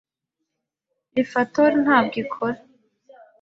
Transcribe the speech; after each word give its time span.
Lifator 1.15 1.71
ntabwo 1.83 2.15
ikora. 2.23 2.59